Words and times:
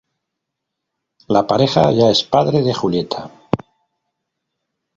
La 1.27 1.45
pareja 1.45 1.91
ya 1.91 2.09
es 2.09 2.23
padre 2.23 2.63
de 2.63 2.73
Julieta. 2.73 3.29